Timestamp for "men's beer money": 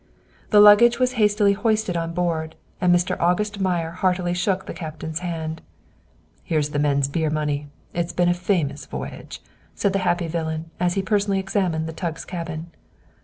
6.79-7.67